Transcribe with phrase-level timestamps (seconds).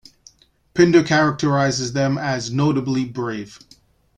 [0.73, 3.59] Pindar characterizes them as notably brave.